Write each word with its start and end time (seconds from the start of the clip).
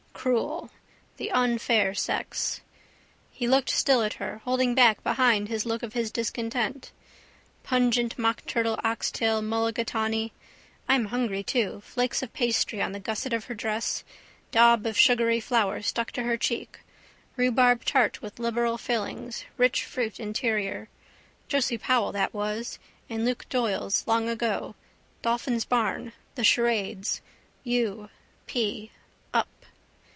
Cruel. 0.13 0.69
The 1.17 1.31
unfair 1.31 1.95
sex. 1.95 2.61
He 3.31 3.47
looked 3.47 3.71
still 3.71 4.03
at 4.03 4.13
her, 4.15 4.37
holding 4.45 4.75
back 4.75 5.01
behind 5.01 5.47
his 5.47 5.65
look 5.65 5.81
his 5.93 6.11
discontent. 6.11 6.91
Pungent 7.63 8.15
mockturtle 8.17 8.79
oxtail 8.83 9.41
mulligatawny. 9.41 10.31
I'm 10.87 11.05
hungry 11.05 11.41
too. 11.41 11.81
Flakes 11.83 12.21
of 12.21 12.33
pastry 12.33 12.83
on 12.83 12.91
the 12.91 12.99
gusset 12.99 13.33
of 13.33 13.45
her 13.45 13.55
dress: 13.55 14.03
daub 14.51 14.85
of 14.85 14.95
sugary 14.95 15.39
flour 15.39 15.81
stuck 15.81 16.11
to 16.11 16.21
her 16.21 16.37
cheek. 16.37 16.81
Rhubarb 17.35 17.83
tart 17.83 18.21
with 18.21 18.37
liberal 18.37 18.77
fillings, 18.77 19.45
rich 19.57 19.83
fruit 19.85 20.19
interior. 20.19 20.87
Josie 21.47 21.79
Powell 21.79 22.11
that 22.11 22.31
was. 22.31 22.77
In 23.09 23.25
Luke 23.25 23.49
Doyle's 23.49 24.05
long 24.05 24.29
ago. 24.29 24.75
Dolphin's 25.23 25.65
Barn, 25.65 26.13
the 26.35 26.43
charades. 26.43 27.21
U. 27.63 28.11
p: 28.45 28.91
up. 29.33 29.47